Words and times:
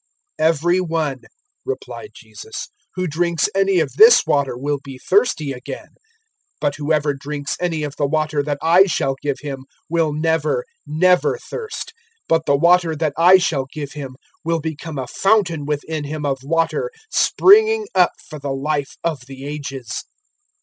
004:013 0.39 0.47
"Every 0.49 0.79
one," 0.81 1.19
replied 1.63 2.09
Jesus, 2.15 2.69
"who 2.95 3.05
drinks 3.05 3.47
any 3.53 3.79
of 3.79 3.91
this 3.97 4.25
water 4.25 4.57
will 4.57 4.79
be 4.83 4.97
thirsty 4.97 5.51
again; 5.51 5.89
004:014 6.59 6.59
but 6.61 6.75
whoever 6.77 7.13
drinks 7.13 7.55
any 7.59 7.83
of 7.83 7.95
the 7.97 8.07
water 8.07 8.41
that 8.41 8.57
I 8.63 8.85
shall 8.85 9.15
give 9.21 9.37
him 9.41 9.65
will 9.91 10.11
never, 10.11 10.65
never 10.87 11.37
thirst. 11.37 11.93
But 12.27 12.47
the 12.47 12.57
water 12.57 12.95
that 12.95 13.13
I 13.15 13.37
shall 13.37 13.67
give 13.71 13.91
him 13.91 14.15
will 14.43 14.59
become 14.59 14.97
a 14.97 15.05
fountain 15.05 15.67
within 15.67 16.05
him 16.05 16.25
of 16.25 16.39
water 16.41 16.89
springing 17.11 17.85
up 17.93 18.13
for 18.27 18.39
the 18.39 18.49
Life 18.49 18.95
of 19.03 19.19
the 19.27 19.45
Ages." 19.45 20.05